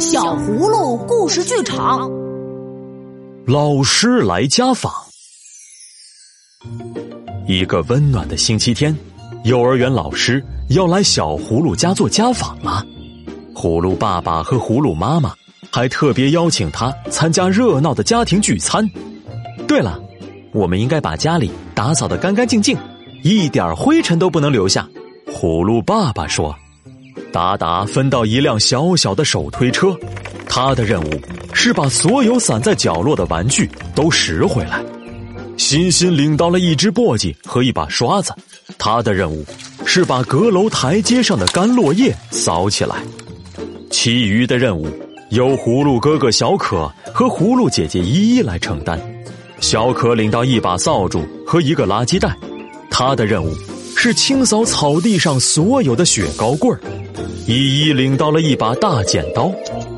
[0.00, 2.10] 小葫芦故事剧场，
[3.46, 4.92] 老师来家访。
[7.46, 8.96] 一个温暖的星期天，
[9.44, 12.84] 幼儿园老师要来小葫芦家做家访了。
[13.54, 15.32] 葫芦爸爸和葫芦妈妈
[15.70, 18.84] 还特别邀请他参加热闹的家庭聚餐。
[19.68, 20.00] 对了，
[20.52, 22.76] 我们应该把家里打扫得干干净净，
[23.22, 24.88] 一点灰尘都不能留下。
[25.28, 26.54] 葫芦爸爸说。
[27.34, 29.92] 达达分到一辆小小的手推车，
[30.48, 31.20] 他的任务
[31.52, 34.80] 是把所有散在角落的玩具都拾回来。
[35.56, 38.32] 欣欣领到了一只簸箕和一把刷子，
[38.78, 39.44] 他的任务
[39.84, 43.02] 是把阁楼台阶上的干落叶扫起来。
[43.90, 44.86] 其余的任务
[45.30, 48.96] 由葫芦哥哥小可和葫芦姐姐依依来承担。
[49.58, 52.32] 小可领到一把扫帚和一个垃圾袋，
[52.88, 53.52] 他的任务
[53.96, 56.80] 是清扫草地上所有的雪糕棍儿。
[57.46, 59.52] 依依领到了一把大剪刀，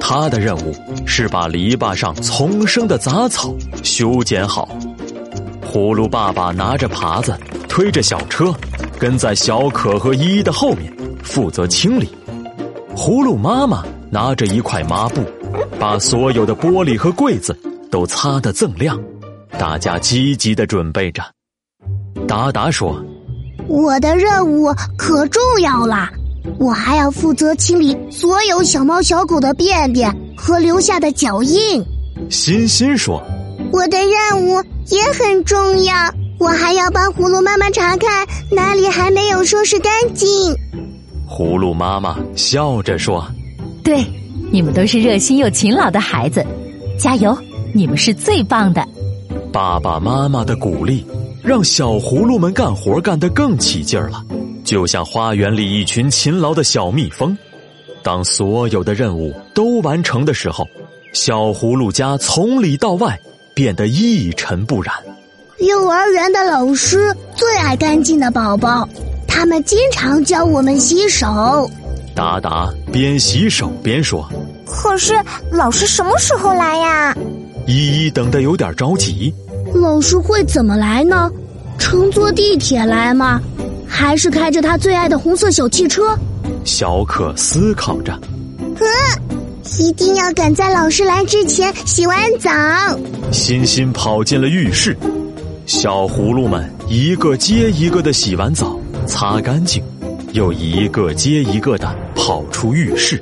[0.00, 0.74] 他的任务
[1.06, 4.68] 是把篱笆上丛生的杂草修剪好。
[5.64, 7.36] 葫芦爸爸拿着耙子，
[7.68, 8.52] 推着小车，
[8.98, 12.08] 跟在小可和依依的后面，负责清理。
[12.96, 15.22] 葫芦妈妈拿着一块抹布，
[15.78, 17.56] 把所有的玻璃和柜子
[17.90, 18.98] 都擦得锃亮。
[19.58, 21.22] 大家积极的准备着。
[22.26, 23.00] 达达说
[23.68, 26.08] ：“我的任务可重要了。”
[26.58, 31.82] 我还要负责清理所有小猫小狗的便便和留下的脚印。
[32.30, 33.22] 欣欣说
[33.72, 35.94] ：“我的任务也很重要，
[36.38, 40.28] 我还要帮葫芦妈妈查看哪里还没有收拾干净。”
[41.28, 43.24] 葫芦妈妈笑着说
[43.84, 44.04] ：“对，
[44.50, 46.44] 你们都是热心又勤劳的孩子，
[46.98, 47.36] 加油！
[47.74, 48.86] 你们是最棒的。”
[49.52, 51.06] 爸爸妈妈的鼓励
[51.42, 54.24] 让小葫芦们干活干得更起劲儿了。
[54.68, 57.34] 就像花园里一群勤劳的小蜜蜂，
[58.02, 60.68] 当所有的任务都完成的时候，
[61.14, 63.18] 小葫芦家从里到外
[63.54, 64.94] 变得一尘不染。
[65.60, 68.86] 幼儿园的老师最爱干净的宝宝，
[69.26, 71.26] 他们经常教我们洗手。
[72.14, 74.28] 达达边洗手边说
[74.68, 75.14] ：“可是
[75.50, 77.16] 老师什么时候来呀？”
[77.66, 79.32] 依依等得有点着急。
[79.72, 81.30] 老师会怎么来呢？
[81.78, 83.40] 乘坐地铁来吗？
[83.88, 86.16] 还是开着他最爱的红色小汽车，
[86.64, 88.16] 小可思考着。
[88.60, 88.86] 嗯，
[89.80, 92.50] 一定要赶在老师来之前洗完澡。
[93.32, 94.96] 欣欣跑进了浴室，
[95.66, 99.82] 小葫芦们一个接一个的洗完澡，擦干净，
[100.32, 103.20] 又一个接一个的跑出浴室，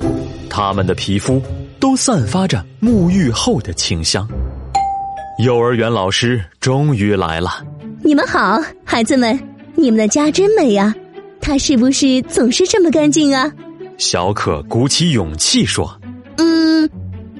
[0.50, 1.41] 他们的皮肤
[1.81, 4.28] 都散发着沐浴后的清香。
[5.38, 7.65] 幼儿园老师终于来了，
[8.03, 9.56] 你们好，孩子们。
[9.76, 10.94] 你们的家真美啊，
[11.41, 13.53] 它是不是总是这么干净啊？
[13.98, 15.88] 小可鼓起勇气说
[16.37, 16.91] ：“嗯，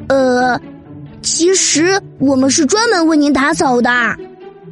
[0.09, 0.61] 呃，
[1.23, 3.91] 其实我们是专门为您打扫的。”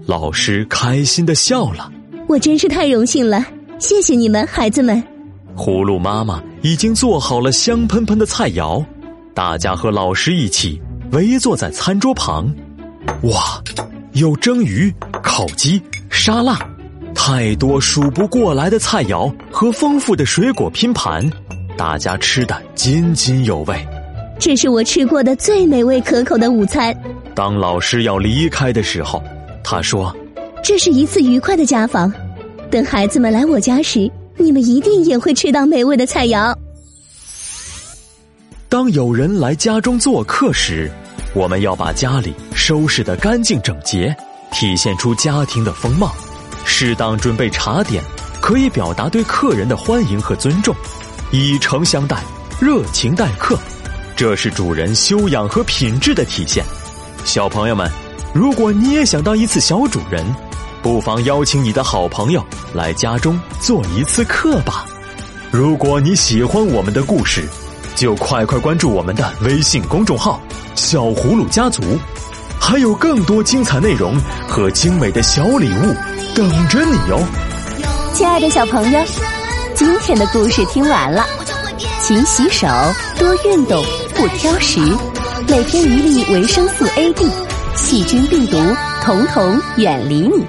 [0.06, 1.91] 老师开心的笑了。
[2.26, 3.44] 我真是太荣幸了，
[3.78, 5.03] 谢谢你们，孩子们。
[5.56, 8.84] 葫芦妈妈已经做好了香喷喷的菜肴，
[9.34, 10.80] 大家和老师一起
[11.12, 12.50] 围坐在餐桌旁。
[13.24, 13.62] 哇，
[14.12, 14.92] 有蒸鱼、
[15.22, 16.58] 烤鸡、沙拉。
[17.26, 21.26] 太多数不过来的菜肴和丰富的水果拼盘，
[21.74, 23.74] 大家吃得津津有味。
[24.38, 26.94] 这是我吃过的最美味可口的午餐。
[27.34, 29.22] 当老师要离开的时候，
[29.64, 30.14] 他说
[30.62, 32.12] ：“这是一次愉快的家访。
[32.70, 34.00] 等孩子们来我家时，
[34.36, 36.54] 你们一定也会吃到美味的菜肴。”
[38.68, 40.91] 当有人来家中做客时，
[41.32, 44.14] 我们要把家里收拾得干净整洁，
[44.52, 46.14] 体现出家庭的风貌。
[46.64, 48.02] 适当准备茶点，
[48.41, 50.75] 可以表达对客人的欢迎和尊重，
[51.30, 52.22] 以诚相待，
[52.60, 53.58] 热情待客，
[54.16, 56.64] 这是主人修养和品质的体现。
[57.24, 57.91] 小朋友们，
[58.32, 60.24] 如果你也想当一次小主人，
[60.82, 64.84] 不妨邀请你的好朋友来家中做一次客吧。
[65.50, 67.44] 如果你喜欢我们的故事，
[67.94, 70.41] 就快快关注我们的微信公众号
[70.74, 71.80] “小葫芦家族”。
[72.66, 74.19] 还有更多精彩内容
[74.49, 75.95] 和精美的小礼物
[76.34, 77.21] 等着你哟！
[78.15, 78.99] 亲爱的小朋友，
[79.75, 81.27] 今天的故事听完了，
[82.01, 82.66] 勤洗手，
[83.19, 83.84] 多运动，
[84.15, 84.81] 不挑食，
[85.47, 87.27] 每天一粒维生素 A、D，
[87.77, 88.57] 细菌病毒
[89.03, 90.47] 统统远离你。